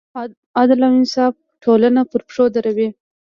[0.59, 2.89] عدل او انصاف ټولنه پر پښو دروي.